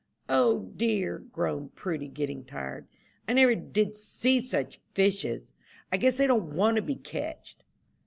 [0.29, 2.87] "O dear!" groaned Prudy, getting tired,
[3.27, 5.53] "I never did see such fishes.
[5.91, 7.63] I guess they don't want to be catched."